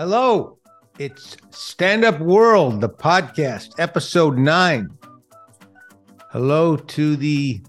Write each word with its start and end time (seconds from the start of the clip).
Hello, 0.00 0.56
it's 0.98 1.36
Stand 1.50 2.06
Up 2.06 2.20
World, 2.20 2.80
the 2.80 2.88
podcast, 2.88 3.74
episode 3.78 4.38
nine. 4.38 4.88
Hello 6.30 6.74
to 6.74 7.16
the 7.16 7.60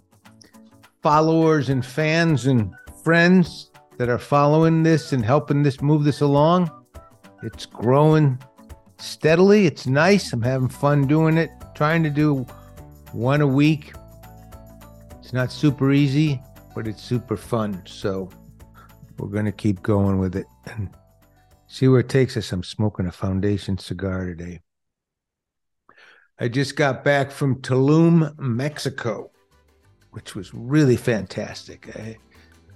followers 1.04 1.68
and 1.68 1.86
fans 1.86 2.46
and 2.46 2.74
friends 3.04 3.70
that 3.98 4.08
are 4.08 4.18
following 4.18 4.82
this 4.82 5.12
and 5.12 5.26
helping 5.26 5.62
this 5.62 5.82
move 5.82 6.06
this 6.06 6.22
along. 6.22 6.72
It's 7.44 7.66
growing 7.66 8.42
steadily. 8.98 9.66
It's 9.66 9.86
nice. 9.86 10.32
I'm 10.32 10.42
having 10.42 10.70
fun 10.70 11.08
doing 11.08 11.36
it, 11.38 11.52
trying 11.76 12.02
to 12.04 12.10
do 12.10 12.46
one 13.12 13.42
a 13.42 13.48
week. 13.48 13.92
It's 15.20 15.34
not 15.34 15.52
super 15.52 15.92
easy, 15.92 16.42
but 16.74 16.88
it's 16.88 17.04
super 17.04 17.36
fun. 17.36 17.84
So 17.86 18.30
we're 19.18 19.28
going 19.28 19.44
to 19.44 19.52
keep 19.52 19.84
going 19.84 20.18
with 20.18 20.38
it 20.38 20.46
and 20.68 20.90
see 21.72 21.88
where 21.88 22.02
it 22.02 22.10
takes 22.10 22.36
us. 22.36 22.52
I'm 22.52 22.64
smoking 22.64 23.08
a 23.08 23.12
foundation 23.14 23.78
cigar 23.78 24.26
today. 24.26 24.60
I 26.38 26.50
just 26.50 26.76
got 26.76 27.06
back 27.06 27.32
from 27.32 27.62
Tulum, 27.62 28.38
Mexico, 28.38 29.32
which 30.12 30.36
was 30.36 30.54
really 30.54 30.98
fantastic. 30.98 31.96
I, 31.96 32.18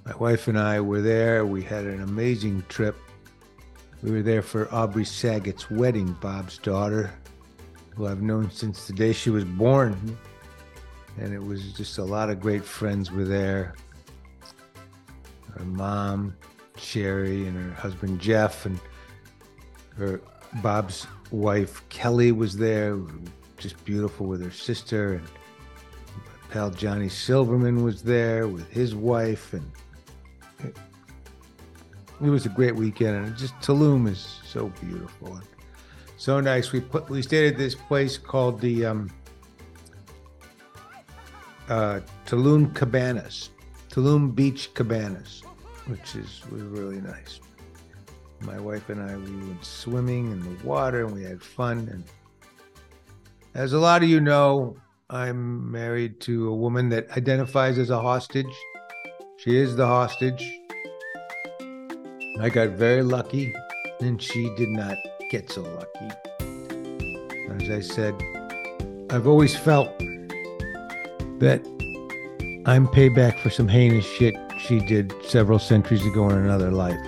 my 0.05 0.15
wife 0.15 0.47
and 0.47 0.57
I 0.57 0.79
were 0.79 1.01
there. 1.01 1.45
We 1.45 1.61
had 1.61 1.83
an 1.83 2.03
amazing 2.03 2.63
trip. 2.69 2.95
We 4.01 4.11
were 4.11 4.21
there 4.21 4.41
for 4.41 4.73
Aubrey 4.73 5.03
Saget's 5.03 5.69
wedding, 5.69 6.15
Bob's 6.21 6.57
daughter, 6.59 7.11
who 7.95 8.07
I've 8.07 8.21
known 8.21 8.49
since 8.49 8.87
the 8.87 8.93
day 8.93 9.11
she 9.11 9.29
was 9.29 9.43
born. 9.43 10.17
And 11.17 11.33
it 11.33 11.43
was 11.43 11.73
just 11.73 11.97
a 11.97 12.03
lot 12.03 12.29
of 12.29 12.39
great 12.39 12.63
friends 12.63 13.11
were 13.11 13.25
there. 13.25 13.75
Her 15.53 15.65
mom, 15.65 16.37
Sherry, 16.77 17.47
and 17.47 17.55
her 17.55 17.73
husband 17.73 18.19
Jeff, 18.19 18.65
and 18.65 18.79
her 19.97 20.21
Bob's 20.61 21.07
wife 21.31 21.87
Kelly 21.89 22.31
was 22.31 22.55
there, 22.57 22.97
just 23.57 23.83
beautiful 23.85 24.25
with 24.25 24.43
her 24.43 24.51
sister, 24.51 25.13
and 25.13 25.27
pal 26.49 26.69
Johnny 26.69 27.09
Silverman 27.09 27.83
was 27.83 28.01
there 28.01 28.47
with 28.47 28.69
his 28.71 28.95
wife, 28.95 29.53
and 29.53 29.71
it, 30.59 30.77
it 32.21 32.29
was 32.29 32.45
a 32.45 32.49
great 32.49 32.75
weekend. 32.75 33.25
And 33.25 33.37
just 33.37 33.55
Tulum 33.55 34.07
is 34.07 34.39
so 34.45 34.71
beautiful 34.81 35.35
and 35.35 35.47
so 36.17 36.39
nice. 36.39 36.71
We 36.71 36.81
put 36.81 37.09
we 37.09 37.21
stayed 37.21 37.47
at 37.47 37.57
this 37.57 37.75
place 37.75 38.17
called 38.17 38.61
the 38.61 38.85
um, 38.85 39.11
uh, 41.69 41.99
Tulum 42.25 42.73
Cabanas, 42.73 43.49
Tulum 43.89 44.33
Beach 44.33 44.73
Cabanas, 44.73 45.43
which 45.87 46.15
is 46.15 46.41
was 46.51 46.61
really 46.63 47.01
nice. 47.01 47.39
My 48.41 48.59
wife 48.59 48.89
and 48.89 49.01
I 49.01 49.15
we 49.17 49.31
went 49.47 49.63
swimming 49.63 50.31
in 50.31 50.39
the 50.41 50.65
water 50.65 51.05
and 51.05 51.13
we 51.13 51.23
had 51.23 51.41
fun. 51.41 51.87
And 51.91 52.03
as 53.53 53.73
a 53.73 53.79
lot 53.79 54.03
of 54.03 54.09
you 54.09 54.19
know, 54.19 54.77
I'm 55.09 55.71
married 55.71 56.19
to 56.21 56.49
a 56.49 56.55
woman 56.55 56.89
that 56.89 57.09
identifies 57.11 57.77
as 57.77 57.89
a 57.89 57.99
hostage. 57.99 58.53
She 59.37 59.55
is 59.55 59.75
the 59.75 59.85
hostage. 59.85 60.43
I 62.41 62.49
got 62.49 62.69
very 62.69 63.03
lucky, 63.03 63.53
and 64.01 64.21
she 64.21 64.53
did 64.55 64.69
not 64.69 64.97
get 65.29 65.51
so 65.51 65.61
lucky. 65.61 66.15
As 67.49 67.69
I 67.69 67.79
said, 67.79 68.13
I've 69.09 69.27
always 69.27 69.55
felt 69.55 69.97
that 71.39 71.61
I'm 72.65 72.87
payback 72.87 73.39
for 73.39 73.49
some 73.49 73.67
heinous 73.67 74.05
shit 74.05 74.35
she 74.67 74.79
did 74.79 75.13
several 75.23 75.59
centuries 75.59 76.05
ago 76.05 76.29
in 76.29 76.37
another 76.37 76.71
life. 76.71 76.99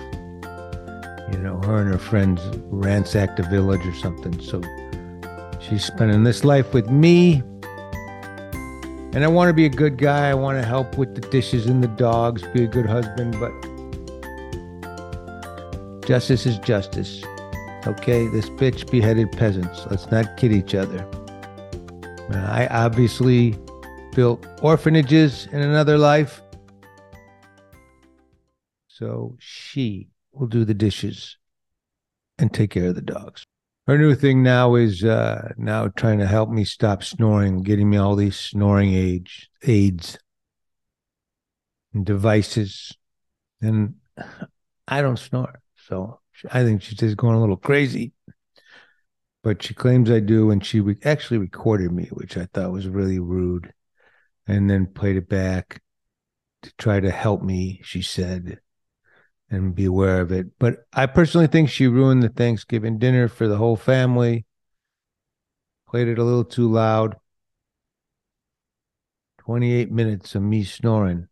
You 1.32 1.38
know, 1.38 1.60
her 1.64 1.80
and 1.80 1.90
her 1.92 1.98
friends 1.98 2.40
ransacked 2.66 3.38
a 3.40 3.42
village 3.42 3.84
or 3.84 3.94
something. 3.94 4.40
So 4.40 4.62
she's 5.60 5.84
spending 5.84 6.24
this 6.24 6.44
life 6.44 6.72
with 6.72 6.88
me. 6.90 7.42
And 9.12 9.24
I 9.24 9.28
want 9.28 9.48
to 9.48 9.52
be 9.54 9.64
a 9.64 9.70
good 9.70 9.98
guy. 9.98 10.28
I 10.30 10.34
want 10.34 10.58
to 10.58 10.64
help 10.64 10.96
with 10.96 11.14
the 11.14 11.20
dishes 11.28 11.66
and 11.66 11.82
the 11.82 11.88
dogs, 11.88 12.42
be 12.54 12.64
a 12.64 12.66
good 12.66 12.86
husband, 12.86 13.36
but 13.40 13.52
justice 16.06 16.46
is 16.46 16.58
justice. 16.58 17.22
Okay, 17.86 18.26
this 18.28 18.48
bitch 18.50 18.90
beheaded 18.90 19.32
peasants. 19.32 19.86
Let's 19.90 20.10
not 20.10 20.36
kid 20.36 20.52
each 20.52 20.74
other. 20.74 21.06
I 22.30 22.66
obviously 22.70 23.56
built 24.14 24.46
orphanages 24.62 25.48
in 25.52 25.60
another 25.60 25.96
life. 25.96 26.42
So 28.98 29.36
she 29.38 30.08
will 30.32 30.48
do 30.48 30.64
the 30.64 30.74
dishes 30.74 31.36
and 32.36 32.52
take 32.52 32.70
care 32.70 32.88
of 32.88 32.96
the 32.96 33.00
dogs. 33.00 33.44
Her 33.86 33.96
new 33.96 34.16
thing 34.16 34.42
now 34.42 34.74
is 34.74 35.04
uh, 35.04 35.52
now 35.56 35.86
trying 35.86 36.18
to 36.18 36.26
help 36.26 36.50
me 36.50 36.64
stop 36.64 37.04
snoring, 37.04 37.62
getting 37.62 37.88
me 37.88 37.96
all 37.96 38.16
these 38.16 38.36
snoring 38.36 38.92
aids, 38.94 39.48
aids 39.62 40.18
and 41.94 42.04
devices. 42.04 42.92
And 43.62 43.94
I 44.88 45.00
don't 45.00 45.16
snore. 45.16 45.60
So 45.76 46.18
I 46.50 46.64
think 46.64 46.82
she's 46.82 46.98
just 46.98 47.16
going 47.16 47.36
a 47.36 47.40
little 47.40 47.56
crazy. 47.56 48.12
But 49.44 49.62
she 49.62 49.74
claims 49.74 50.10
I 50.10 50.18
do. 50.18 50.50
And 50.50 50.66
she 50.66 50.80
re- 50.80 50.98
actually 51.04 51.38
recorded 51.38 51.92
me, 51.92 52.08
which 52.12 52.36
I 52.36 52.48
thought 52.52 52.72
was 52.72 52.88
really 52.88 53.20
rude 53.20 53.72
and 54.48 54.68
then 54.68 54.86
played 54.86 55.16
it 55.16 55.28
back 55.28 55.82
to 56.62 56.72
try 56.78 56.98
to 56.98 57.12
help 57.12 57.42
me, 57.42 57.80
she 57.84 58.02
said, 58.02 58.58
and 59.50 59.74
be 59.74 59.86
aware 59.86 60.20
of 60.20 60.32
it. 60.32 60.58
But 60.58 60.86
I 60.92 61.06
personally 61.06 61.46
think 61.46 61.68
she 61.68 61.86
ruined 61.86 62.22
the 62.22 62.28
Thanksgiving 62.28 62.98
dinner 62.98 63.28
for 63.28 63.48
the 63.48 63.56
whole 63.56 63.76
family. 63.76 64.44
Played 65.88 66.08
it 66.08 66.18
a 66.18 66.24
little 66.24 66.44
too 66.44 66.70
loud. 66.70 67.16
28 69.38 69.90
minutes 69.90 70.34
of 70.34 70.42
me 70.42 70.62
snoring 70.62 71.28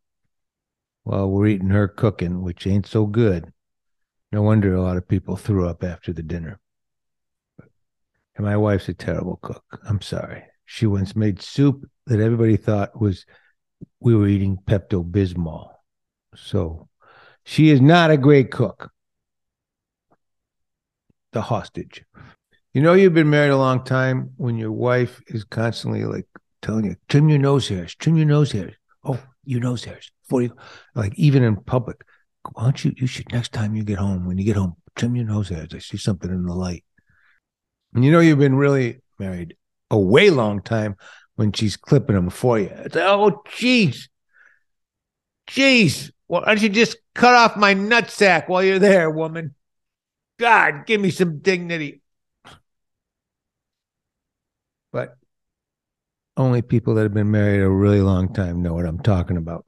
while 1.04 1.30
we're 1.30 1.46
eating 1.46 1.68
her 1.68 1.86
cooking, 1.86 2.42
which 2.42 2.66
ain't 2.66 2.86
so 2.86 3.06
good. 3.06 3.52
No 4.32 4.42
wonder 4.42 4.74
a 4.74 4.82
lot 4.82 4.96
of 4.96 5.06
people 5.06 5.36
threw 5.36 5.68
up 5.68 5.84
after 5.84 6.12
the 6.12 6.22
dinner. 6.22 6.58
And 8.36 8.46
my 8.46 8.56
wife's 8.56 8.88
a 8.88 8.94
terrible 8.94 9.38
cook. 9.42 9.80
I'm 9.88 10.00
sorry. 10.00 10.44
She 10.64 10.86
once 10.86 11.14
made 11.14 11.40
soup 11.40 11.88
that 12.06 12.20
everybody 12.20 12.56
thought 12.56 13.00
was 13.00 13.24
we 14.00 14.14
were 14.14 14.26
eating 14.26 14.58
Pepto 14.66 15.08
Bismol. 15.08 15.68
So 16.34 16.88
she 17.46 17.70
is 17.70 17.80
not 17.80 18.10
a 18.10 18.16
great 18.16 18.50
cook. 18.50 18.90
The 21.32 21.40
hostage. 21.40 22.04
You 22.74 22.82
know, 22.82 22.92
you've 22.92 23.14
been 23.14 23.30
married 23.30 23.52
a 23.52 23.56
long 23.56 23.84
time 23.84 24.32
when 24.36 24.56
your 24.56 24.72
wife 24.72 25.22
is 25.28 25.44
constantly 25.44 26.04
like 26.04 26.26
telling 26.60 26.84
you, 26.84 26.96
trim 27.08 27.28
your 27.28 27.38
nose 27.38 27.68
hairs, 27.68 27.94
trim 27.94 28.16
your 28.16 28.26
nose 28.26 28.50
hairs. 28.50 28.74
Oh, 29.04 29.22
your 29.44 29.60
nose 29.60 29.84
hairs. 29.84 30.10
For 30.28 30.42
you, 30.42 30.56
like 30.96 31.14
even 31.16 31.44
in 31.44 31.54
public. 31.56 32.02
Why 32.52 32.64
don't 32.64 32.84
you, 32.84 32.92
you 32.96 33.06
should 33.06 33.30
next 33.32 33.52
time 33.52 33.76
you 33.76 33.84
get 33.84 33.98
home, 33.98 34.26
when 34.26 34.38
you 34.38 34.44
get 34.44 34.56
home, 34.56 34.74
trim 34.96 35.14
your 35.14 35.24
nose 35.24 35.48
hairs. 35.48 35.68
I 35.72 35.78
see 35.78 35.98
something 35.98 36.30
in 36.30 36.46
the 36.46 36.52
light. 36.52 36.84
And 37.94 38.04
you 38.04 38.10
know, 38.10 38.18
you've 38.18 38.40
been 38.40 38.56
really 38.56 39.02
married 39.20 39.56
a 39.88 39.98
way 39.98 40.30
long 40.30 40.62
time 40.62 40.96
when 41.36 41.52
she's 41.52 41.76
clipping 41.76 42.16
them 42.16 42.28
for 42.28 42.58
you. 42.58 42.70
It's 42.72 42.96
like, 42.96 43.04
oh, 43.04 43.42
jeez. 43.56 44.08
Jeez. 45.48 46.10
Well, 46.28 46.42
why 46.42 46.48
don't 46.48 46.62
you 46.62 46.68
just 46.68 46.96
cut 47.14 47.34
off 47.34 47.56
my 47.56 47.74
nutsack 47.74 48.48
while 48.48 48.62
you're 48.62 48.78
there, 48.78 49.10
woman? 49.10 49.54
God, 50.38 50.86
give 50.86 51.00
me 51.00 51.10
some 51.10 51.38
dignity. 51.38 52.02
But 54.92 55.16
only 56.36 56.62
people 56.62 56.94
that 56.94 57.02
have 57.02 57.14
been 57.14 57.30
married 57.30 57.62
a 57.62 57.68
really 57.68 58.00
long 58.00 58.32
time 58.32 58.62
know 58.62 58.74
what 58.74 58.86
I'm 58.86 58.98
talking 58.98 59.36
about. 59.36 59.64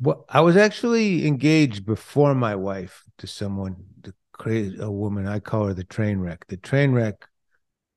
Well, 0.00 0.24
I 0.28 0.40
was 0.40 0.56
actually 0.56 1.26
engaged 1.26 1.84
before 1.84 2.34
my 2.34 2.54
wife 2.54 3.04
to 3.18 3.26
someone, 3.26 3.76
the 4.00 4.14
crazy 4.32 4.76
a 4.80 4.90
woman. 4.90 5.26
I 5.26 5.40
call 5.40 5.66
her 5.66 5.74
the 5.74 5.84
train 5.84 6.20
wreck. 6.20 6.46
The 6.46 6.56
train 6.56 6.92
wreck 6.92 7.26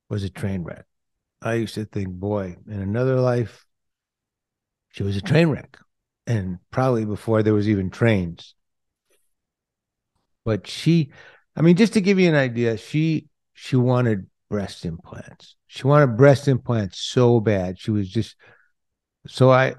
was 0.08 0.24
a 0.24 0.30
train 0.30 0.64
wreck. 0.64 0.84
I 1.40 1.54
used 1.54 1.74
to 1.74 1.84
think, 1.84 2.08
boy, 2.08 2.56
in 2.68 2.80
another 2.80 3.20
life, 3.20 3.66
she 4.90 5.02
was 5.02 5.16
a 5.16 5.20
train 5.20 5.48
wreck. 5.48 5.78
And 6.26 6.58
probably 6.70 7.04
before 7.04 7.42
there 7.42 7.54
was 7.54 7.68
even 7.68 7.90
trains. 7.90 8.54
But 10.44 10.66
she, 10.66 11.12
I 11.56 11.62
mean, 11.62 11.76
just 11.76 11.92
to 11.94 12.00
give 12.00 12.18
you 12.18 12.28
an 12.28 12.34
idea, 12.34 12.76
she 12.76 13.28
she 13.54 13.76
wanted 13.76 14.26
breast 14.48 14.84
implants. 14.84 15.56
She 15.66 15.86
wanted 15.86 16.16
breast 16.16 16.48
implants 16.48 16.98
so 16.98 17.40
bad. 17.40 17.78
She 17.78 17.90
was 17.90 18.08
just 18.08 18.36
so 19.26 19.50
I 19.50 19.74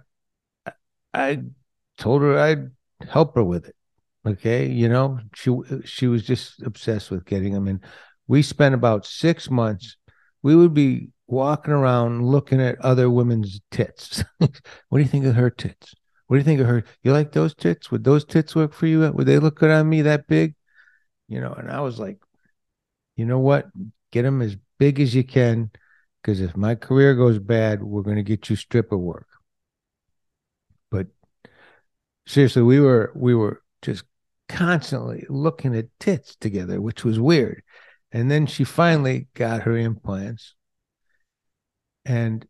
I 1.14 1.44
told 1.98 2.22
her 2.22 2.38
I'd 2.38 2.72
help 3.08 3.36
her 3.36 3.44
with 3.44 3.68
it. 3.68 3.76
Okay, 4.26 4.68
you 4.70 4.88
know, 4.88 5.20
she 5.36 5.56
she 5.84 6.08
was 6.08 6.26
just 6.26 6.62
obsessed 6.64 7.12
with 7.12 7.26
getting 7.26 7.54
them, 7.54 7.68
and 7.68 7.82
we 8.28 8.42
spent 8.42 8.74
about 8.74 9.06
six 9.06 9.50
months. 9.50 9.98
We 10.42 10.56
would 10.56 10.74
be 10.74 11.10
walking 11.28 11.74
around 11.74 12.26
looking 12.26 12.62
at 12.62 12.80
other 12.80 13.10
women's 13.10 13.60
tits. 13.72 14.24
what 14.38 14.52
do 14.94 15.00
you 15.00 15.06
think 15.06 15.26
of 15.26 15.36
her 15.36 15.50
tits? 15.50 15.94
What 16.28 16.36
do 16.36 16.40
you 16.40 16.46
think 16.46 16.62
of 16.62 16.68
her? 16.68 16.84
You 17.04 17.12
like 17.12 17.32
those 17.32 17.54
tits? 17.54 17.92
Would 17.92 18.04
those 18.04 18.26
tits 18.26 18.56
work 18.56 18.74
for 18.74 18.88
you? 18.88 19.12
Would 19.12 19.28
they 19.28 19.40
look 19.40 19.60
good 19.60 19.72
on 19.72 19.90
me 19.90 20.02
that 20.04 20.28
big? 20.28 20.56
you 21.28 21.42
know, 21.42 21.54
and 21.54 21.72
I 21.72 21.82
was 21.82 22.00
like, 22.00 22.20
you 23.16 23.26
know 23.26 23.40
what? 23.40 23.66
Get 24.12 24.24
them 24.24 24.42
as 24.42 24.56
big 24.78 25.00
as 25.00 25.16
you 25.16 25.24
can, 25.24 25.72
because 26.22 26.42
if 26.42 26.56
my 26.56 26.76
career 26.76 27.16
goes 27.16 27.40
bad, 27.40 27.82
we're 27.82 28.04
going 28.04 28.18
to 28.18 28.24
get 28.24 28.50
you 28.50 28.56
stripper 28.56 28.98
work. 28.98 29.28
But 30.92 31.08
seriously, 32.28 32.62
we 32.62 32.80
were 32.80 33.12
we 33.16 33.34
were 33.34 33.62
just 33.82 34.04
constantly 34.48 35.26
looking 35.30 35.76
at 35.76 35.88
tits 36.00 36.36
together, 36.36 36.80
which 36.80 37.04
was 37.04 37.20
weird. 37.20 37.64
And 38.12 38.30
then 38.30 38.46
she 38.46 38.64
finally 38.64 39.28
got 39.34 39.64
her 39.64 39.76
implants. 39.76 40.54
And 42.06 42.46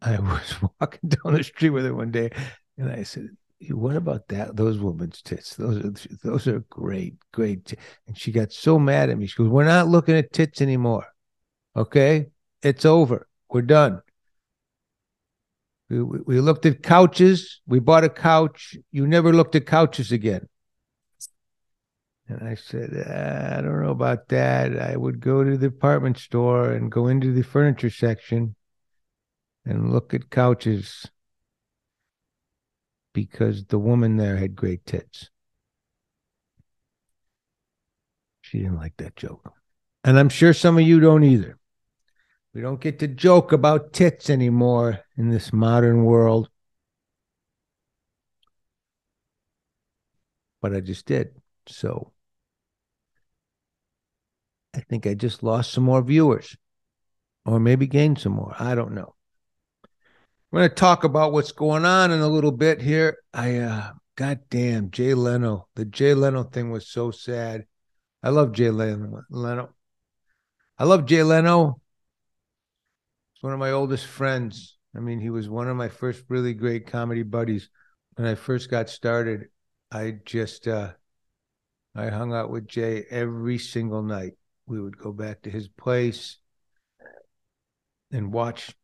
I 0.00 0.18
was 0.20 0.54
walking 0.80 1.10
down 1.10 1.34
the 1.34 1.44
street 1.44 1.70
with 1.70 1.84
her 1.84 1.94
one 1.94 2.12
day, 2.12 2.30
and 2.78 2.90
I 2.90 3.02
said, 3.02 3.30
"What 3.70 3.96
about 3.96 4.28
that? 4.28 4.56
Those 4.56 4.78
women's 4.78 5.22
tits? 5.22 5.56
Those 5.56 5.84
are 5.84 5.92
those 6.22 6.46
are 6.46 6.60
great, 6.70 7.14
great." 7.32 7.74
And 8.06 8.16
she 8.16 8.32
got 8.32 8.52
so 8.52 8.78
mad 8.78 9.10
at 9.10 9.18
me. 9.18 9.26
She 9.26 9.36
goes, 9.36 9.48
"We're 9.48 9.64
not 9.64 9.88
looking 9.88 10.16
at 10.16 10.32
tits 10.32 10.60
anymore. 10.60 11.06
Okay, 11.74 12.26
it's 12.62 12.84
over. 12.84 13.28
We're 13.48 13.62
done." 13.62 14.02
We, 15.88 16.02
we 16.02 16.40
looked 16.40 16.66
at 16.66 16.82
couches. 16.82 17.60
We 17.66 17.78
bought 17.78 18.04
a 18.04 18.08
couch. 18.08 18.76
You 18.90 19.06
never 19.06 19.32
looked 19.32 19.54
at 19.54 19.66
couches 19.66 20.10
again. 20.10 20.48
And 22.28 22.48
I 22.48 22.56
said, 22.56 22.90
I 22.92 23.60
don't 23.62 23.82
know 23.82 23.90
about 23.90 24.28
that. 24.28 24.80
I 24.80 24.96
would 24.96 25.20
go 25.20 25.44
to 25.44 25.56
the 25.56 25.70
department 25.70 26.18
store 26.18 26.72
and 26.72 26.90
go 26.90 27.06
into 27.06 27.32
the 27.32 27.42
furniture 27.42 27.90
section 27.90 28.56
and 29.64 29.92
look 29.92 30.12
at 30.12 30.30
couches 30.30 31.06
because 33.16 33.64
the 33.64 33.78
woman 33.78 34.18
there 34.18 34.36
had 34.36 34.54
great 34.54 34.84
tits. 34.84 35.30
She 38.42 38.58
didn't 38.58 38.76
like 38.76 38.94
that 38.98 39.16
joke. 39.16 39.54
And 40.04 40.18
I'm 40.18 40.28
sure 40.28 40.52
some 40.52 40.76
of 40.76 40.84
you 40.84 41.00
don't 41.00 41.24
either. 41.24 41.58
We 42.52 42.60
don't 42.60 42.78
get 42.78 42.98
to 42.98 43.08
joke 43.08 43.52
about 43.52 43.94
tits 43.94 44.28
anymore 44.28 45.00
in 45.16 45.30
this 45.30 45.50
modern 45.50 46.04
world. 46.04 46.50
But 50.60 50.74
I 50.74 50.80
just 50.80 51.06
did. 51.06 51.40
So 51.66 52.12
I 54.74 54.80
think 54.80 55.06
I 55.06 55.14
just 55.14 55.42
lost 55.42 55.72
some 55.72 55.84
more 55.84 56.02
viewers 56.02 56.54
or 57.46 57.58
maybe 57.60 57.86
gained 57.86 58.18
some 58.18 58.32
more. 58.32 58.54
I 58.58 58.74
don't 58.74 58.92
know. 58.92 59.15
We're 60.50 60.60
going 60.60 60.68
to 60.70 60.74
talk 60.74 61.04
about 61.04 61.32
what's 61.32 61.52
going 61.52 61.84
on 61.84 62.12
in 62.12 62.20
a 62.20 62.28
little 62.28 62.52
bit 62.52 62.80
here. 62.80 63.18
I, 63.34 63.56
uh, 63.58 63.92
goddamn, 64.16 64.90
Jay 64.90 65.12
Leno. 65.12 65.68
The 65.74 65.84
Jay 65.84 66.14
Leno 66.14 66.44
thing 66.44 66.70
was 66.70 66.88
so 66.88 67.10
sad. 67.10 67.66
I 68.22 68.30
love 68.30 68.52
Jay 68.52 68.70
Leno. 68.70 69.22
Leno. 69.28 69.74
I 70.78 70.84
love 70.84 71.04
Jay 71.04 71.22
Leno. 71.22 71.80
He's 73.34 73.42
one 73.42 73.52
of 73.52 73.58
my 73.58 73.72
oldest 73.72 74.06
friends. 74.06 74.76
I 74.96 75.00
mean, 75.00 75.20
he 75.20 75.30
was 75.30 75.48
one 75.48 75.68
of 75.68 75.76
my 75.76 75.88
first 75.88 76.22
really 76.28 76.54
great 76.54 76.86
comedy 76.86 77.22
buddies. 77.22 77.68
When 78.14 78.26
I 78.26 78.34
first 78.36 78.70
got 78.70 78.88
started, 78.88 79.48
I 79.90 80.14
just, 80.24 80.68
uh, 80.68 80.92
I 81.94 82.08
hung 82.08 82.32
out 82.32 82.50
with 82.50 82.68
Jay 82.68 83.04
every 83.10 83.58
single 83.58 84.02
night 84.02 84.34
we 84.66 84.80
would 84.80 84.96
go 84.96 85.12
back 85.12 85.42
to 85.42 85.50
his 85.50 85.68
place 85.68 86.38
and 88.10 88.32
watch 88.32 88.74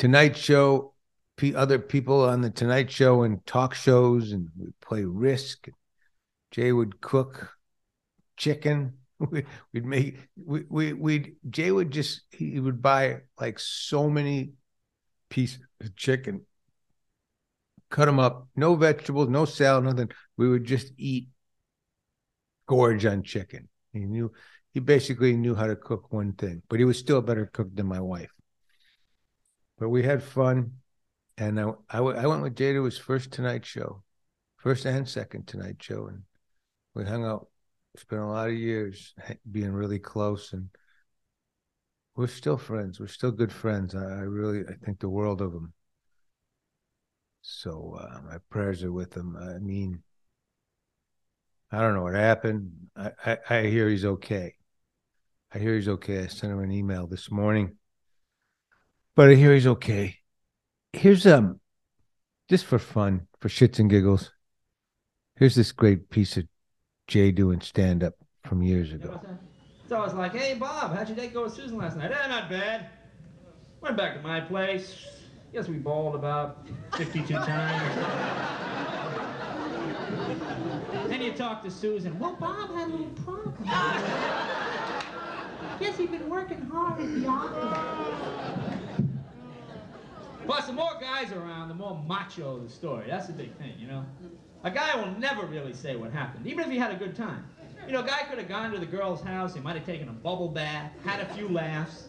Tonight 0.00 0.34
Show, 0.34 0.94
other 1.54 1.78
people 1.78 2.24
on 2.24 2.40
the 2.40 2.48
Tonight 2.48 2.90
Show 2.90 3.22
and 3.22 3.44
talk 3.44 3.74
shows, 3.74 4.32
and 4.32 4.48
we'd 4.58 4.80
play 4.80 5.04
Risk. 5.04 5.68
Jay 6.52 6.72
would 6.72 7.02
cook 7.02 7.50
chicken. 8.38 8.94
We'd 9.30 9.84
make 9.84 10.16
we 10.42 10.64
we 10.70 10.94
we'd 10.94 11.36
Jay 11.50 11.70
would 11.70 11.90
just 11.90 12.22
he 12.30 12.58
would 12.58 12.80
buy 12.80 13.18
like 13.38 13.58
so 13.58 14.08
many 14.08 14.54
pieces 15.28 15.60
of 15.82 15.94
chicken, 15.94 16.46
cut 17.90 18.06
them 18.06 18.18
up, 18.18 18.48
no 18.56 18.76
vegetables, 18.76 19.28
no 19.28 19.44
salad, 19.44 19.84
nothing. 19.84 20.10
We 20.38 20.48
would 20.48 20.64
just 20.64 20.94
eat 20.96 21.28
gorge 22.66 23.04
on 23.04 23.22
chicken. 23.22 23.68
He 23.92 24.06
knew 24.06 24.32
he 24.72 24.80
basically 24.80 25.36
knew 25.36 25.54
how 25.54 25.66
to 25.66 25.76
cook 25.76 26.10
one 26.10 26.32
thing, 26.32 26.62
but 26.70 26.78
he 26.78 26.86
was 26.86 26.98
still 26.98 27.18
a 27.18 27.22
better 27.22 27.44
cook 27.44 27.68
than 27.74 27.86
my 27.86 28.00
wife. 28.00 28.30
But 29.80 29.88
we 29.88 30.02
had 30.02 30.22
fun, 30.22 30.74
and 31.38 31.58
I 31.58 31.72
I, 31.88 32.00
went 32.00 32.42
with 32.42 32.54
Jay 32.54 32.74
to 32.74 32.84
his 32.84 32.98
first 32.98 33.32
Tonight 33.32 33.64
Show, 33.64 34.02
first 34.58 34.84
and 34.84 35.08
second 35.08 35.46
Tonight 35.46 35.76
Show, 35.80 36.06
and 36.06 36.22
we 36.94 37.04
hung 37.04 37.24
out. 37.24 37.48
Spent 37.96 38.22
a 38.22 38.26
lot 38.26 38.48
of 38.48 38.54
years 38.54 39.14
being 39.50 39.72
really 39.72 39.98
close, 39.98 40.52
and 40.52 40.68
we're 42.14 42.28
still 42.28 42.58
friends. 42.58 43.00
We're 43.00 43.08
still 43.08 43.32
good 43.32 43.50
friends. 43.50 43.94
I, 43.94 44.04
I 44.04 44.20
really 44.20 44.64
I 44.68 44.74
think 44.84 45.00
the 45.00 45.08
world 45.08 45.40
of 45.40 45.52
him. 45.52 45.72
So 47.40 47.98
uh, 47.98 48.20
my 48.20 48.36
prayers 48.50 48.84
are 48.84 48.92
with 48.92 49.16
him. 49.16 49.34
I 49.34 49.58
mean, 49.58 50.02
I 51.72 51.80
don't 51.80 51.94
know 51.94 52.02
what 52.02 52.14
happened. 52.14 52.70
I, 52.94 53.12
I, 53.24 53.38
I 53.48 53.62
hear 53.62 53.88
he's 53.88 54.04
okay. 54.04 54.56
I 55.52 55.58
hear 55.58 55.74
he's 55.74 55.88
okay. 55.88 56.20
I 56.20 56.26
sent 56.26 56.52
him 56.52 56.60
an 56.60 56.70
email 56.70 57.06
this 57.06 57.30
morning, 57.30 57.76
but 59.20 59.28
I 59.28 59.34
hear 59.34 59.52
he's 59.52 59.66
okay. 59.66 60.16
Here's 60.94 61.26
um, 61.26 61.60
just 62.48 62.64
for 62.64 62.78
fun, 62.78 63.26
for 63.38 63.50
shits 63.50 63.78
and 63.78 63.90
giggles. 63.90 64.32
Here's 65.36 65.54
this 65.54 65.72
great 65.72 66.08
piece 66.08 66.38
of 66.38 66.44
Jay 67.06 67.30
doing 67.30 67.60
stand 67.60 68.02
up 68.02 68.14
from 68.46 68.62
years 68.62 68.94
ago. 68.94 69.20
So 69.90 69.96
I 69.96 70.00
was 70.00 70.14
like, 70.14 70.34
"Hey 70.34 70.54
Bob, 70.54 70.96
how'd 70.96 71.06
your 71.06 71.18
date 71.18 71.34
go 71.34 71.42
with 71.42 71.52
Susan 71.52 71.76
last 71.76 71.98
night?" 71.98 72.10
Eh, 72.10 72.28
not 72.28 72.48
bad. 72.48 72.86
Went 73.82 73.98
back 73.98 74.14
to 74.14 74.22
my 74.22 74.40
place. 74.40 74.96
Guess 75.52 75.68
we 75.68 75.76
bawled 75.76 76.14
about 76.14 76.66
52 76.96 77.34
times. 77.40 77.94
Then 81.08 81.20
you 81.20 81.32
talk 81.32 81.62
to 81.64 81.70
Susan. 81.70 82.18
Well, 82.18 82.38
Bob 82.40 82.74
had 82.74 82.88
a 82.88 82.90
little 82.90 83.06
problem. 83.22 83.54
Guess 85.78 85.98
he'd 85.98 86.10
been 86.10 86.30
working 86.30 86.62
hard 86.62 87.02
at 87.02 87.20
the 87.20 87.26
office. 87.26 88.89
Plus, 90.50 90.66
the 90.66 90.72
more 90.72 90.90
guys 91.00 91.30
around, 91.30 91.68
the 91.68 91.74
more 91.74 92.02
macho 92.08 92.58
the 92.58 92.68
story. 92.68 93.04
That's 93.08 93.28
the 93.28 93.32
big 93.32 93.56
thing, 93.58 93.72
you 93.78 93.86
know? 93.86 94.04
A 94.64 94.70
guy 94.72 94.96
will 94.96 95.12
never 95.12 95.46
really 95.46 95.72
say 95.72 95.94
what 95.94 96.10
happened, 96.10 96.44
even 96.44 96.64
if 96.64 96.70
he 96.72 96.76
had 96.76 96.90
a 96.90 96.96
good 96.96 97.14
time. 97.14 97.44
You 97.86 97.92
know, 97.92 98.00
a 98.00 98.04
guy 98.04 98.22
could 98.28 98.36
have 98.36 98.48
gone 98.48 98.72
to 98.72 98.80
the 98.80 98.84
girl's 98.84 99.22
house, 99.22 99.54
he 99.54 99.60
might 99.60 99.76
have 99.76 99.86
taken 99.86 100.08
a 100.08 100.12
bubble 100.12 100.48
bath, 100.48 100.90
had 101.04 101.20
a 101.20 101.34
few 101.34 101.48
laughs, 101.48 102.08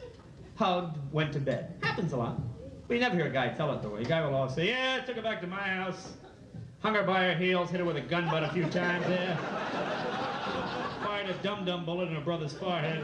hugged, 0.55 0.97
went 1.13 1.31
to 1.33 1.39
bed. 1.39 1.75
Happens 1.83 2.13
a 2.13 2.17
lot. 2.17 2.41
But 2.87 2.95
you 2.95 2.99
never 2.99 3.15
hear 3.15 3.27
a 3.27 3.29
guy 3.29 3.49
tell 3.49 3.71
it 3.73 3.83
the 3.83 3.89
way. 3.89 4.01
A 4.01 4.05
guy 4.05 4.25
will 4.25 4.33
always 4.33 4.55
say, 4.55 4.69
yeah, 4.69 5.01
took 5.01 5.17
her 5.17 5.21
back 5.21 5.39
to 5.41 5.47
my 5.47 5.61
house, 5.61 6.13
hung 6.79 6.95
her 6.95 7.03
by 7.03 7.25
her 7.25 7.35
heels, 7.35 7.69
hit 7.69 7.79
her 7.79 7.85
with 7.85 7.97
a 7.97 8.01
gun 8.01 8.25
butt 8.25 8.43
a 8.43 8.49
few 8.49 8.63
times 8.63 9.05
there, 9.05 9.37
fired 11.03 11.29
a 11.29 11.33
dum-dum 11.43 11.85
bullet 11.85 12.07
in 12.07 12.15
her 12.15 12.21
brother's 12.21 12.53
forehead. 12.53 13.03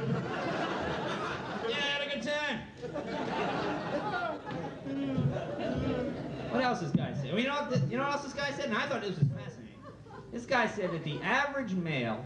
You 7.38 7.48
know 7.48 7.56
what, 7.56 7.92
you 7.92 7.98
know 7.98 8.04
what 8.04 8.14
else 8.14 8.24
this 8.24 8.34
guy 8.34 8.52
said? 8.52 8.66
And 8.66 8.78
I 8.78 8.88
thought 8.88 9.02
this 9.02 9.18
was 9.18 9.28
fascinating. 9.30 9.76
This 10.32 10.46
guy 10.46 10.68
said 10.68 10.92
that 10.92 11.04
the 11.04 11.20
average 11.22 11.74
male 11.74 12.26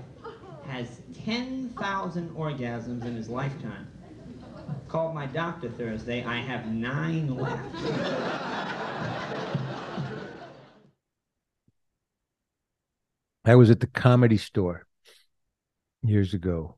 has 0.68 1.02
10,000 1.26 2.30
orgasms 2.32 3.06
in 3.06 3.16
his 3.16 3.30
lifetime. 3.30 3.88
Called 4.88 5.14
my 5.14 5.26
doctor 5.26 5.70
Thursday. 5.70 6.24
I 6.24 6.38
have 6.38 6.68
nine 6.68 7.36
left. 7.36 7.76
I 13.44 13.56
was 13.56 13.70
at 13.70 13.80
the 13.80 13.88
comedy 13.88 14.38
store 14.38 14.86
years 16.04 16.34
ago. 16.34 16.78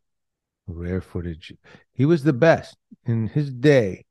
Rare 0.65 1.01
footage. 1.01 1.53
He 1.91 2.05
was 2.05 2.23
the 2.23 2.33
best 2.33 2.77
in 3.05 3.27
his 3.27 3.51
day. 3.51 4.05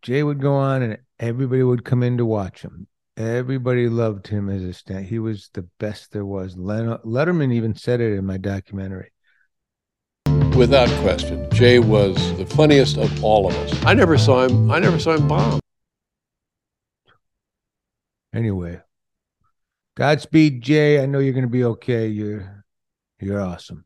Jay 0.00 0.22
would 0.22 0.40
go 0.40 0.54
on 0.54 0.82
and 0.82 0.98
everybody 1.18 1.62
would 1.62 1.84
come 1.84 2.02
in 2.02 2.18
to 2.18 2.26
watch 2.26 2.62
him. 2.62 2.86
Everybody 3.16 3.88
loved 3.88 4.26
him 4.26 4.48
as 4.48 4.62
a 4.64 4.72
stand. 4.72 5.06
He 5.06 5.18
was 5.18 5.48
the 5.52 5.68
best 5.78 6.12
there 6.12 6.24
was. 6.24 6.56
Letterman 6.56 7.52
even 7.52 7.76
said 7.76 8.00
it 8.00 8.16
in 8.16 8.26
my 8.26 8.38
documentary. 8.38 9.12
Without 10.56 10.88
question, 11.02 11.48
Jay 11.50 11.78
was 11.78 12.16
the 12.36 12.46
funniest 12.46 12.96
of 12.96 13.24
all 13.24 13.46
of 13.46 13.54
us. 13.56 13.84
I 13.84 13.94
never 13.94 14.18
saw 14.18 14.44
him. 14.44 14.70
I 14.70 14.78
never 14.80 14.98
saw 14.98 15.12
him 15.12 15.28
bomb. 15.28 15.60
Anyway, 18.32 18.80
Godspeed, 19.96 20.60
Jay. 20.60 21.00
I 21.00 21.06
know 21.06 21.20
you're 21.20 21.32
going 21.32 21.44
to 21.44 21.50
be 21.50 21.64
okay. 21.64 22.08
You're 22.08 22.64
you're 23.20 23.40
awesome. 23.40 23.84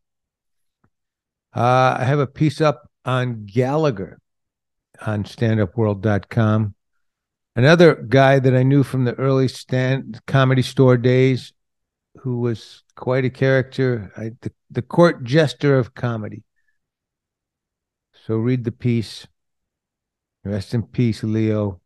Uh, 1.54 1.96
I 1.98 2.04
have 2.04 2.18
a 2.18 2.26
piece 2.26 2.60
up 2.60 2.88
on 3.04 3.44
Gallagher 3.44 4.18
on 5.04 5.24
standupworld.com. 5.24 6.74
Another 7.58 7.96
guy 7.96 8.38
that 8.38 8.54
I 8.54 8.62
knew 8.62 8.84
from 8.84 9.04
the 9.04 9.14
early 9.14 9.48
stand 9.48 10.20
comedy 10.28 10.62
store 10.62 10.96
days 10.96 11.52
who 12.20 12.38
was 12.38 12.84
quite 12.94 13.24
a 13.24 13.30
character, 13.30 14.12
I, 14.16 14.30
the, 14.42 14.52
the 14.70 14.80
court 14.80 15.24
jester 15.24 15.76
of 15.76 15.92
comedy. 15.92 16.44
So 18.24 18.36
read 18.36 18.62
the 18.62 18.70
piece. 18.70 19.26
Rest 20.44 20.72
in 20.72 20.84
peace, 20.84 21.24
Leo. 21.24 21.80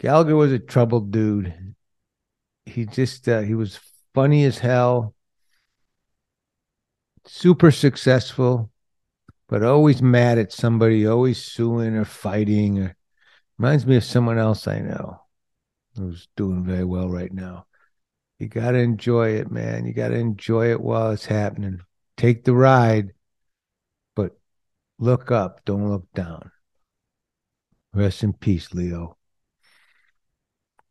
Gallagher 0.00 0.34
was 0.34 0.50
a 0.50 0.58
troubled 0.58 1.12
dude. 1.12 1.76
He 2.66 2.86
just 2.86 3.28
uh, 3.28 3.42
he 3.42 3.54
was 3.54 3.78
funny 4.14 4.42
as 4.42 4.58
hell, 4.58 5.14
super 7.24 7.70
successful, 7.70 8.72
but 9.48 9.62
always 9.62 10.02
mad 10.02 10.38
at 10.38 10.50
somebody, 10.50 11.06
always 11.06 11.40
suing 11.40 11.94
or 11.94 12.04
fighting. 12.04 12.80
Or 12.80 12.96
reminds 13.58 13.86
me 13.86 13.96
of 13.96 14.04
someone 14.04 14.38
else 14.38 14.66
I 14.66 14.80
know 14.80 15.20
who's 15.96 16.28
doing 16.36 16.64
very 16.64 16.84
well 16.84 17.08
right 17.08 17.32
now. 17.32 17.66
You 18.38 18.48
got 18.48 18.72
to 18.72 18.78
enjoy 18.78 19.34
it, 19.34 19.50
man. 19.50 19.86
You 19.86 19.92
got 19.92 20.08
to 20.08 20.16
enjoy 20.16 20.70
it 20.70 20.80
while 20.80 21.12
it's 21.12 21.26
happening. 21.26 21.80
Take 22.16 22.44
the 22.44 22.54
ride, 22.54 23.12
but 24.16 24.36
look 24.98 25.30
up, 25.30 25.64
don't 25.64 25.88
look 25.88 26.12
down. 26.14 26.50
Rest 27.92 28.24
in 28.24 28.32
peace, 28.32 28.74
Leo. 28.74 29.16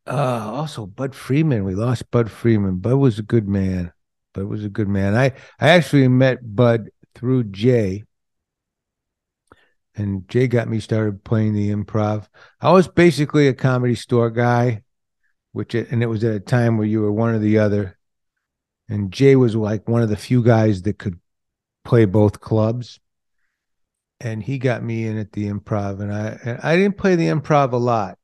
Uh, 0.07 0.51
also, 0.51 0.85
Budd 0.85 1.15
Friedman. 1.15 1.63
We 1.65 1.75
lost 1.75 2.11
Budd 2.11 2.31
Friedman. 2.31 2.77
Budd 2.77 2.95
was 2.95 3.19
a 3.19 3.23
good 3.23 3.47
man. 3.47 3.91
Budd 4.33 4.45
was 4.45 4.63
a 4.63 4.69
good 4.69 4.87
man. 4.87 5.15
I, 5.15 5.33
I 5.59 5.69
actually 5.69 6.07
met 6.07 6.55
Budd 6.55 6.89
through 7.13 7.45
Jay. 7.45 8.03
And 9.95 10.27
Jay 10.27 10.47
got 10.47 10.67
me 10.67 10.79
started 10.79 11.23
playing 11.23 11.53
the 11.53 11.69
improv. 11.69 12.27
I 12.59 12.71
was 12.71 12.87
basically 12.87 13.47
a 13.47 13.53
comedy 13.53 13.95
store 13.95 14.31
guy, 14.31 14.83
which 15.51 15.75
it, 15.75 15.91
and 15.91 16.01
it 16.01 16.07
was 16.07 16.23
at 16.23 16.35
a 16.35 16.39
time 16.39 16.77
where 16.77 16.87
you 16.87 17.01
were 17.01 17.11
one 17.11 17.35
or 17.35 17.39
the 17.39 17.59
other. 17.59 17.97
And 18.89 19.11
Jay 19.11 19.35
was 19.35 19.55
like 19.55 19.87
one 19.87 20.01
of 20.01 20.09
the 20.09 20.17
few 20.17 20.43
guys 20.43 20.81
that 20.83 20.97
could 20.97 21.19
play 21.83 22.05
both 22.05 22.39
clubs 22.39 22.99
and 24.23 24.41
he 24.41 24.57
got 24.57 24.81
me 24.81 25.05
in 25.05 25.17
at 25.17 25.33
the 25.33 25.49
improv 25.49 25.99
and 26.01 26.11
I 26.13 26.39
and 26.45 26.59
I 26.61 26.75
didn't 26.77 26.97
play 26.97 27.15
the 27.15 27.27
improv 27.27 27.73
a 27.73 27.77
lot, 27.77 28.17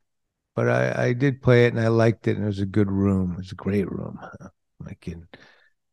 but 0.56 0.70
I, 0.70 1.08
I 1.08 1.14
did 1.14 1.42
play 1.42 1.66
it 1.66 1.74
and 1.74 1.80
I 1.82 1.90
liked 1.90 2.28
it 2.28 2.38
and 2.38 2.46
it 2.46 2.48
was 2.48 2.60
a 2.60 2.66
good 2.66 2.90
room. 2.92 3.34
It 3.34 3.38
was 3.38 3.52
a 3.52 3.56
great 3.56 3.92
room. 3.92 4.20
My 4.80 4.94
kid. 5.02 5.28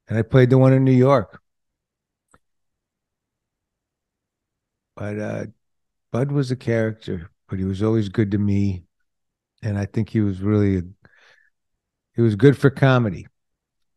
And 0.09 0.19
I 0.19 0.23
played 0.23 0.51
the 0.51 0.59
one 0.59 0.73
in 0.73 0.85
New 0.85 0.93
York. 0.93 1.41
But 4.97 5.19
uh 5.19 5.47
Budd 6.17 6.33
was 6.33 6.51
a 6.51 6.57
character, 6.57 7.31
but 7.47 7.59
he 7.59 7.67
was 7.67 7.83
always 7.83 8.09
good 8.09 8.31
to 8.31 8.39
me. 8.39 8.85
And 9.63 9.77
I 9.77 9.85
think 9.85 10.09
he 10.09 10.23
was 10.23 10.41
really 10.41 10.81
he 12.15 12.23
was 12.23 12.37
good 12.37 12.57
for 12.57 12.71
comedy. 12.71 13.27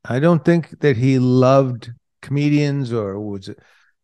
I 0.04 0.20
don't 0.20 0.44
think 0.44 0.82
that 0.82 0.98
he 0.98 1.18
loved 1.18 1.94
comedians 2.22 2.92
or 2.92 3.18
was 3.18 3.50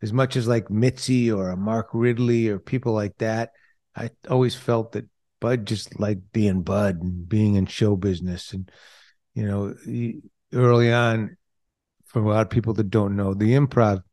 as 0.01 0.13
much 0.13 0.37
as 0.37 0.47
like 0.47 0.69
Mitzi 0.69 1.29
or 1.29 1.49
a 1.49 1.57
Mark 1.57 1.89
Ridley 1.91 2.47
or 2.47 2.57
people 2.57 2.93
like 2.93 3.17
that. 3.17 3.51
I 3.97 4.11
always 4.29 4.55
felt 4.55 4.93
that 4.93 5.09
Budd 5.41 5.65
just 5.65 5.99
liked 5.99 6.31
being 6.31 6.61
Budd 6.61 7.01
and 7.01 7.27
being 7.27 7.55
in 7.55 7.65
show 7.65 7.97
business. 7.97 8.53
And, 8.53 8.71
you 9.33 9.45
know, 9.45 9.75
early 10.53 10.93
on, 10.93 11.35
for 12.05 12.23
a 12.23 12.29
lot 12.29 12.43
of 12.43 12.49
people 12.49 12.75
that 12.75 12.89
don't 12.89 13.17
know, 13.17 13.33
the 13.33 13.55
improv 13.55 14.03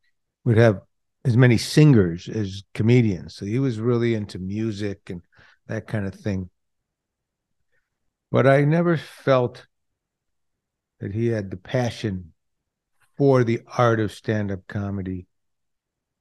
would 0.43 0.57
have 0.57 0.81
as 1.25 1.37
many 1.37 1.57
singers 1.57 2.27
as 2.27 2.63
comedians. 2.73 3.35
So 3.35 3.45
he 3.45 3.59
was 3.59 3.79
really 3.79 4.13
into 4.13 4.39
music 4.39 5.09
and 5.09 5.21
that 5.67 5.87
kind 5.87 6.05
of 6.05 6.13
thing. 6.13 6.49
But 8.31 8.47
I 8.47 8.61
never 8.61 8.97
felt 8.97 9.65
that 10.99 11.13
he 11.13 11.27
had 11.27 11.51
the 11.51 11.57
passion 11.57 12.33
for 13.17 13.43
the 13.43 13.61
art 13.77 13.99
of 13.99 14.11
stand 14.11 14.51
up 14.51 14.67
comedy 14.67 15.27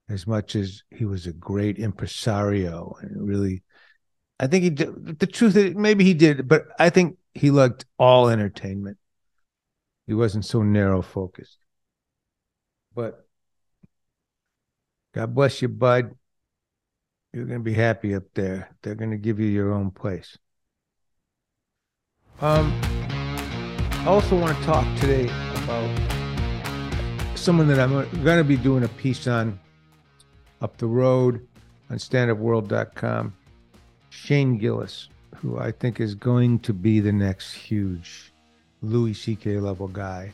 as 0.08 0.26
much 0.26 0.54
as 0.54 0.82
he 0.90 1.04
was 1.04 1.26
a 1.26 1.32
great 1.32 1.78
impresario 1.78 2.94
and 3.00 3.26
really 3.26 3.62
I 4.42 4.48
think 4.48 4.64
he 4.64 4.70
did 4.70 5.20
the 5.20 5.26
truth 5.26 5.54
is 5.54 5.76
maybe 5.76 6.02
he 6.02 6.14
did, 6.14 6.48
but 6.48 6.64
I 6.76 6.90
think 6.90 7.16
he 7.32 7.52
liked 7.52 7.84
all 7.96 8.28
entertainment. 8.28 8.98
He 10.08 10.14
wasn't 10.14 10.44
so 10.44 10.64
narrow 10.64 11.00
focused. 11.00 11.58
But 12.92 13.21
God 15.12 15.34
bless 15.34 15.62
you, 15.62 15.68
bud. 15.68 16.14
You're 17.32 17.44
gonna 17.46 17.60
be 17.60 17.74
happy 17.74 18.14
up 18.14 18.24
there. 18.34 18.70
They're 18.82 18.94
gonna 18.94 19.18
give 19.18 19.40
you 19.40 19.46
your 19.46 19.72
own 19.72 19.90
place. 19.90 20.38
Um 22.40 22.72
I 24.02 24.06
also 24.06 24.36
want 24.36 24.58
to 24.58 24.64
talk 24.64 24.84
today 24.98 25.26
about 25.62 27.38
someone 27.38 27.68
that 27.68 27.78
I'm 27.78 27.92
going 28.24 28.38
to 28.38 28.42
be 28.42 28.56
doing 28.56 28.82
a 28.82 28.88
piece 28.88 29.28
on 29.28 29.60
up 30.60 30.76
the 30.76 30.88
road 30.88 31.46
on 31.88 31.98
standupworld.com. 31.98 33.32
Shane 34.10 34.58
Gillis, 34.58 35.08
who 35.36 35.56
I 35.56 35.70
think 35.70 36.00
is 36.00 36.16
going 36.16 36.58
to 36.60 36.72
be 36.72 36.98
the 36.98 37.12
next 37.12 37.52
huge 37.52 38.32
Louis 38.82 39.14
C.K. 39.14 39.60
level 39.60 39.86
guy. 39.86 40.32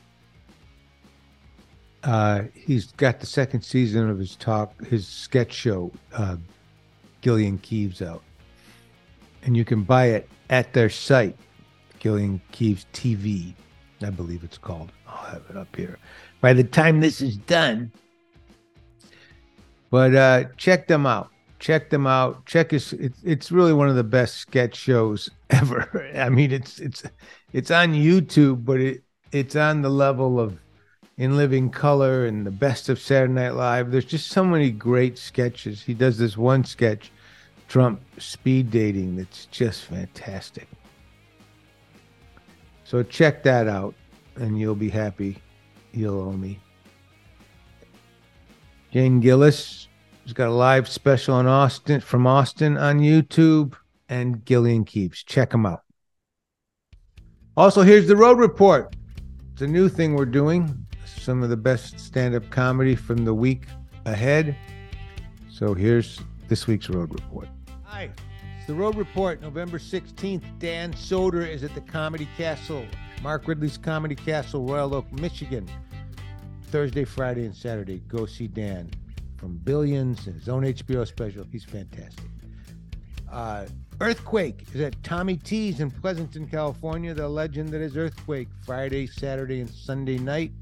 Uh, 2.04 2.42
he's 2.54 2.92
got 2.92 3.20
the 3.20 3.26
second 3.26 3.62
season 3.62 4.08
of 4.08 4.18
his 4.18 4.36
talk, 4.36 4.84
his 4.86 5.06
sketch 5.06 5.52
show, 5.52 5.90
uh, 6.14 6.36
Gilly 7.20 7.46
and 7.46 7.60
Keeves 7.60 8.02
out, 8.02 8.22
and 9.42 9.56
you 9.56 9.64
can 9.64 9.82
buy 9.82 10.06
it 10.06 10.28
at 10.50 10.72
their 10.72 10.88
site, 10.88 11.36
Gilly 11.98 12.24
and 12.24 12.52
Keeves 12.52 12.86
TV, 12.92 13.52
I 14.02 14.10
believe 14.10 14.44
it's 14.44 14.58
called. 14.58 14.92
I'll 15.08 15.24
have 15.24 15.42
it 15.50 15.56
up 15.56 15.74
here. 15.74 15.98
By 16.40 16.52
the 16.52 16.64
time 16.64 17.00
this 17.00 17.20
is 17.20 17.36
done, 17.36 17.90
but 19.90 20.14
uh, 20.14 20.44
check 20.56 20.86
them 20.86 21.06
out. 21.06 21.30
Check 21.58 21.90
them 21.90 22.06
out. 22.06 22.46
Check 22.46 22.70
his. 22.70 22.92
It's 22.92 23.20
it's 23.24 23.50
really 23.50 23.72
one 23.72 23.88
of 23.88 23.96
the 23.96 24.04
best 24.04 24.36
sketch 24.36 24.76
shows 24.76 25.28
ever. 25.50 26.08
I 26.14 26.28
mean, 26.28 26.52
it's 26.52 26.78
it's 26.78 27.02
it's 27.52 27.72
on 27.72 27.92
YouTube, 27.92 28.64
but 28.64 28.80
it 28.80 29.02
it's 29.32 29.56
on 29.56 29.82
the 29.82 29.88
level 29.88 30.38
of 30.38 30.58
In 31.18 31.36
Living 31.36 31.68
Color 31.68 32.26
and 32.26 32.46
the 32.46 32.50
best 32.52 32.88
of 32.88 33.00
Saturday 33.00 33.32
Night 33.32 33.54
Live. 33.54 33.90
There's 33.90 34.04
just 34.04 34.28
so 34.28 34.44
many 34.44 34.70
great 34.70 35.18
sketches. 35.18 35.82
He 35.82 35.92
does 35.92 36.16
this 36.16 36.36
one 36.36 36.62
sketch, 36.62 37.10
Trump 37.66 38.00
speed 38.18 38.70
dating, 38.70 39.16
that's 39.16 39.46
just 39.46 39.86
fantastic. 39.86 40.68
So 42.84 43.02
check 43.02 43.42
that 43.42 43.66
out, 43.66 43.96
and 44.36 44.60
you'll 44.60 44.76
be 44.76 44.90
happy. 44.90 45.42
You'll 45.92 46.20
owe 46.20 46.32
me. 46.32 46.60
Shane 48.92 49.18
Gillis 49.18 49.88
has 50.22 50.32
got 50.32 50.48
a 50.48 50.52
live 50.52 50.88
special 50.88 51.40
in 51.40 51.46
Austin 51.46 52.00
from 52.00 52.28
Austin 52.28 52.78
on 52.78 53.00
YouTube 53.00 53.74
and 54.08 54.44
Gilly 54.44 54.76
and 54.76 54.86
Keeves. 54.86 55.24
Check 55.24 55.50
them 55.50 55.66
out. 55.66 55.82
Also, 57.56 57.82
here's 57.82 58.06
the 58.06 58.16
road 58.16 58.38
report. 58.38 58.94
It's 59.52 59.62
a 59.62 59.66
new 59.66 59.88
thing 59.88 60.14
we're 60.14 60.24
doing. 60.24 60.86
Some 61.28 61.42
of 61.42 61.50
the 61.50 61.58
best 61.58 62.00
stand-up 62.00 62.48
comedy 62.48 62.96
from 62.96 63.26
the 63.26 63.34
week 63.34 63.66
ahead. 64.06 64.56
So 65.50 65.74
here's 65.74 66.22
this 66.48 66.66
week's 66.66 66.88
road 66.88 67.12
report. 67.12 67.48
Hi, 67.84 68.08
it's 68.56 68.66
the 68.66 68.72
road 68.72 68.96
report. 68.96 69.42
November 69.42 69.78
16th, 69.78 70.58
Dan 70.58 70.94
Soder 70.94 71.46
is 71.46 71.62
at 71.64 71.74
the 71.74 71.82
Comedy 71.82 72.26
Castle, 72.38 72.86
Mark 73.22 73.46
Ridley's 73.46 73.76
Comedy 73.76 74.14
Castle, 74.14 74.64
Royal 74.64 74.94
Oak, 74.94 75.12
Michigan. 75.20 75.68
Thursday, 76.62 77.04
Friday, 77.04 77.44
and 77.44 77.54
Saturday. 77.54 77.98
Go 78.08 78.24
see 78.24 78.46
Dan 78.46 78.90
from 79.36 79.58
Billions 79.58 80.28
and 80.28 80.34
his 80.34 80.48
own 80.48 80.62
HBO 80.62 81.06
special. 81.06 81.44
He's 81.52 81.62
fantastic. 81.62 82.24
Uh, 83.30 83.66
Earthquake 84.00 84.64
is 84.72 84.80
at 84.80 85.02
Tommy 85.02 85.36
T's 85.36 85.80
in 85.80 85.90
Pleasanton, 85.90 86.48
California. 86.48 87.12
The 87.12 87.28
legend 87.28 87.68
that 87.68 87.82
is 87.82 87.98
Earthquake, 87.98 88.48
Friday, 88.64 89.06
Saturday, 89.06 89.60
and 89.60 89.68
Sunday 89.68 90.16
night, 90.16 90.52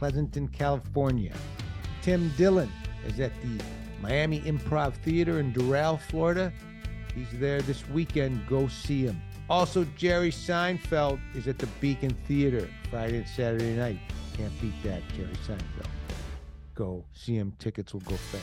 Pleasanton, 0.00 0.48
California. 0.48 1.34
Tim 2.00 2.32
Dillon 2.38 2.72
is 3.06 3.20
at 3.20 3.32
the 3.42 3.62
Miami 4.00 4.40
Improv 4.40 4.94
Theater 4.94 5.40
in 5.40 5.52
Doral, 5.52 6.00
Florida. 6.00 6.50
He's 7.14 7.28
there 7.34 7.60
this 7.60 7.86
weekend. 7.90 8.46
Go 8.46 8.66
see 8.66 9.02
him. 9.02 9.20
Also, 9.50 9.84
Jerry 9.98 10.30
Seinfeld 10.30 11.20
is 11.34 11.48
at 11.48 11.58
the 11.58 11.66
Beacon 11.82 12.16
Theater 12.26 12.66
Friday 12.88 13.18
and 13.18 13.28
Saturday 13.28 13.76
night. 13.76 13.98
Can't 14.38 14.58
beat 14.62 14.72
that, 14.84 15.02
Jerry 15.14 15.34
Seinfeld. 15.46 15.86
Go 16.74 17.04
see 17.12 17.34
him. 17.34 17.52
Tickets 17.58 17.92
will 17.92 18.00
go 18.00 18.16
fast. 18.16 18.42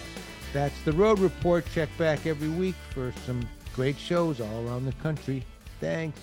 That's 0.53 0.79
the 0.83 0.91
Road 0.91 1.17
Report. 1.17 1.65
Check 1.73 1.89
back 1.97 2.27
every 2.27 2.49
week 2.49 2.75
for 2.91 3.11
some 3.25 3.41
great 3.73 3.97
shows 3.97 4.39
all 4.39 4.67
around 4.67 4.85
the 4.85 4.93
country. 5.01 5.43
Thanks. 5.79 6.19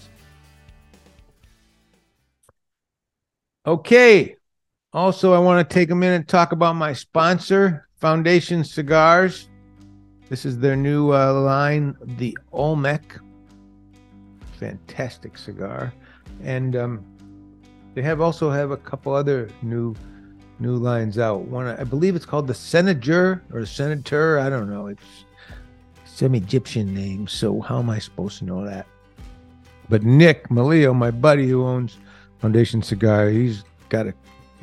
Okay. 3.67 4.37
Also, 4.95 5.33
I 5.33 5.41
want 5.41 5.69
to 5.69 5.75
take 5.75 5.91
a 5.91 5.95
minute 5.95 6.15
and 6.15 6.29
talk 6.29 6.53
about 6.53 6.77
my 6.77 6.93
sponsor, 6.93 7.89
Foundation 7.97 8.63
Cigars. 8.63 9.49
This 10.29 10.47
is 10.47 10.61
their 10.61 10.77
new 10.77 11.13
uh, 11.13 11.33
line, 11.33 11.97
the 12.01 12.39
Olmec. 12.53 13.19
Fantastic 14.61 15.37
cigar. 15.37 15.93
And 16.45 16.77
um, 16.77 17.05
they 17.95 18.03
have 18.03 18.21
also 18.21 18.51
have 18.51 18.71
a 18.71 18.77
couple 18.77 19.13
other 19.13 19.51
new 19.63 19.97
new 20.61 20.77
lines 20.77 21.19
out. 21.19 21.41
One, 21.41 21.67
I 21.67 21.83
believe 21.83 22.15
it's 22.15 22.25
called 22.25 22.47
the 22.47 22.55
Senator 22.55 23.43
or 23.53 23.67
Senator. 23.67 24.39
I 24.39 24.49
don't 24.49 24.71
know. 24.71 24.87
It's 24.87 25.25
some 26.05 26.37
Egyptian 26.37 26.95
name. 26.95 27.27
So 27.27 27.61
how 27.61 27.81
am 27.81 27.91
I 27.91 27.99
supposed 27.99 28.39
to 28.39 28.45
know 28.45 28.65
that? 28.65 28.87
But 29.89 30.05
Nick 30.05 30.51
Melillo, 30.51 30.95
my 30.95 31.11
buddy 31.11 31.49
who 31.49 31.65
owns 31.65 31.99
Foundation 32.39 32.81
Cigar, 32.81 33.31
he's 33.31 33.65
got 33.89 34.07
a 34.07 34.15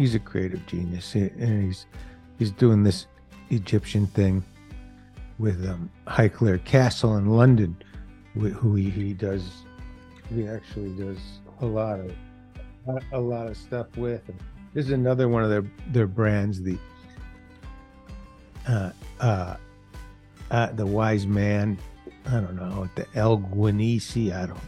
he's 0.01 0.15
a 0.15 0.19
creative 0.19 0.65
genius, 0.65 1.13
and 1.13 1.63
he's 1.63 1.85
he's 2.39 2.51
doing 2.51 2.81
this 2.83 3.05
Egyptian 3.51 4.07
thing 4.07 4.43
with 5.37 5.63
um, 5.69 5.91
Highclere 6.07 6.63
Castle 6.65 7.17
in 7.17 7.27
London, 7.27 7.75
who 8.33 8.75
he, 8.75 8.89
he 8.89 9.13
does. 9.13 9.47
He 10.33 10.47
actually 10.47 10.95
does 10.95 11.19
a 11.61 11.65
lot 11.65 11.99
of 11.99 12.11
a 13.13 13.19
lot 13.19 13.47
of 13.47 13.55
stuff 13.55 13.95
with. 13.95 14.27
And 14.27 14.39
this 14.73 14.85
is 14.85 14.91
another 14.91 15.29
one 15.29 15.43
of 15.43 15.49
their 15.51 15.63
their 15.91 16.07
brands, 16.07 16.63
the 16.63 16.77
uh, 18.67 18.91
uh, 19.19 19.55
uh, 20.49 20.71
the 20.71 20.85
Wise 20.85 21.27
Man. 21.27 21.77
I 22.25 22.39
don't 22.39 22.55
know 22.55 22.89
the 22.95 23.05
El 23.13 23.37
Güegüense. 23.37 24.33
I 24.33 24.47
don't 24.47 24.55
know. 24.55 24.61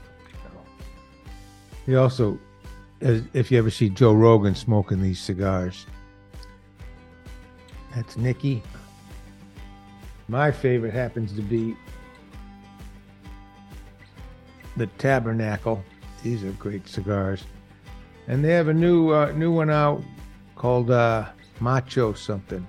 He 1.88 1.96
also, 1.96 2.40
if 3.03 3.51
you 3.51 3.57
ever 3.57 3.69
see 3.69 3.89
Joe 3.89 4.13
Rogan 4.13 4.55
smoking 4.55 5.01
these 5.01 5.19
cigars, 5.19 5.86
that's 7.93 8.15
Nicky. 8.17 8.63
My 10.27 10.51
favorite 10.51 10.93
happens 10.93 11.33
to 11.33 11.41
be 11.41 11.75
the 14.77 14.88
Tabernacle. 14.98 15.83
These 16.24 16.43
are 16.45 16.51
great 16.51 16.88
cigars, 16.88 17.43
and 18.27 18.43
they 18.43 18.51
have 18.51 18.69
a 18.69 18.74
new 18.74 19.12
uh, 19.12 19.31
new 19.33 19.51
one 19.51 19.69
out 19.69 20.01
called 20.55 20.89
uh, 20.89 21.27
Macho 21.60 22.13
something. 22.13 22.65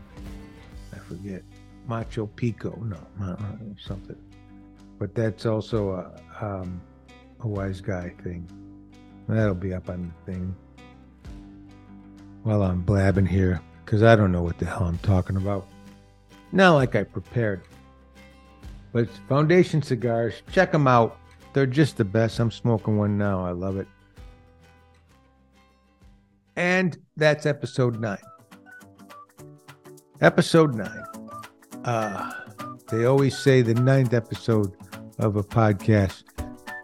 I 0.93 0.99
forget. 0.99 1.43
Macho 1.87 2.27
Pico. 2.27 2.77
No, 2.83 3.37
something. 3.81 4.17
But 4.99 5.15
that's 5.15 5.47
also 5.47 5.91
a 6.41 6.45
um, 6.45 6.81
a 7.41 7.47
wise 7.47 7.81
guy 7.81 8.13
thing. 8.25 8.49
That'll 9.29 9.55
be 9.55 9.73
up 9.73 9.89
on 9.89 10.13
the 10.27 10.33
thing 10.33 10.55
while 12.43 12.63
I'm 12.63 12.83
blabbing 12.83 13.27
here 13.27 13.61
because 13.85 14.03
I 14.03 14.17
don't 14.17 14.33
know 14.33 14.43
what 14.43 14.59
the 14.59 14.67
hell 14.67 14.85
I'm 14.85 14.99
talking 14.99 15.37
about. 15.37 15.67
Not 16.53 16.75
like 16.75 16.95
I 16.95 17.05
prepared. 17.05 17.63
But 18.93 19.09
Foundation 19.29 19.83
Cigars, 19.83 20.43
check 20.53 20.71
them 20.71 20.87
out. 20.87 21.19
They're 21.53 21.67
just 21.67 21.97
the 21.97 22.05
best. 22.05 22.39
I'm 22.39 22.51
smoking 22.51 22.97
one 22.97 23.19
now. 23.19 23.45
I 23.45 23.51
love 23.51 23.77
it. 23.77 23.89
And 26.57 26.97
that's 27.17 27.47
episode 27.47 27.99
nine. 28.01 28.23
Episode 30.21 30.75
nine. 30.75 31.05
Uh, 31.85 32.33
they 32.89 33.05
always 33.05 33.37
say 33.37 33.63
the 33.63 33.75
ninth 33.75 34.15
episode 34.15 34.77
of 35.19 35.37
a 35.37 35.43
podcast 35.43 36.23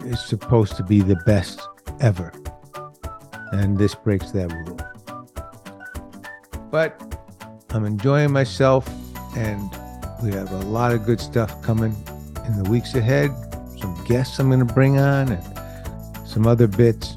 is 0.04 0.20
supposed 0.20 0.76
to 0.76 0.82
be 0.82 1.00
the 1.00 1.16
best 1.26 1.60
ever. 2.00 2.32
And 3.52 3.78
this 3.78 3.94
breaks 3.94 4.30
that 4.32 4.52
rule. 4.52 4.78
But 6.70 7.00
I'm 7.70 7.84
enjoying 7.84 8.32
myself, 8.32 8.88
and 9.36 9.70
we 10.22 10.32
have 10.32 10.52
a 10.52 10.66
lot 10.66 10.92
of 10.92 11.04
good 11.04 11.20
stuff 11.20 11.60
coming 11.62 11.94
in 12.46 12.62
the 12.62 12.68
weeks 12.70 12.94
ahead. 12.94 13.30
Some 13.78 14.02
guests 14.06 14.38
I'm 14.38 14.48
going 14.48 14.66
to 14.66 14.74
bring 14.74 14.98
on, 14.98 15.32
and 15.32 16.28
some 16.28 16.46
other 16.46 16.66
bits. 16.66 17.16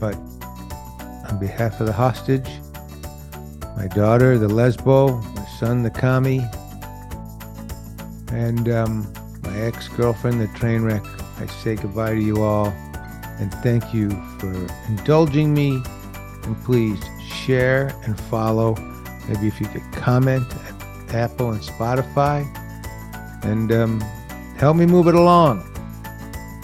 But 0.00 0.14
on 1.30 1.38
behalf 1.38 1.80
of 1.80 1.86
the 1.86 1.92
hostage, 1.92 2.48
my 3.76 3.86
daughter, 3.88 4.38
the 4.38 4.48
lesbo, 4.48 5.22
my 5.34 5.46
son, 5.58 5.82
the 5.82 5.90
commie, 5.90 6.44
and 8.32 8.68
um, 8.68 9.12
my 9.42 9.60
ex 9.60 9.88
girlfriend, 9.88 10.40
the 10.40 10.48
train 10.58 10.82
wreck, 10.82 11.04
I 11.38 11.46
say 11.46 11.76
goodbye 11.76 12.14
to 12.14 12.20
you 12.20 12.42
all 12.42 12.72
and 13.38 13.52
thank 13.62 13.92
you 13.92 14.10
for 14.38 14.52
indulging 14.88 15.54
me. 15.54 15.82
And 16.44 16.62
please 16.64 17.02
share 17.26 17.94
and 18.04 18.18
follow. 18.20 18.74
Maybe 19.28 19.48
if 19.48 19.60
you 19.60 19.66
could 19.68 19.82
comment 19.92 20.46
at 20.52 21.14
Apple 21.14 21.52
and 21.52 21.60
Spotify 21.60 22.44
and 23.44 23.72
um, 23.72 24.00
help 24.56 24.76
me 24.76 24.86
move 24.86 25.08
it 25.08 25.14
along. 25.14 25.62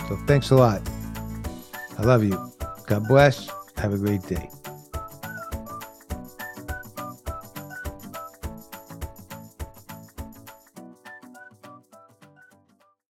So 0.08 0.16
thanks 0.26 0.50
a 0.50 0.56
lot. 0.56 0.82
I 1.98 2.02
love 2.02 2.24
you. 2.24 2.52
God 2.86 3.06
bless. 3.08 3.50
Have 3.76 3.94
a 3.94 3.98
great 3.98 4.22
day. 4.22 4.50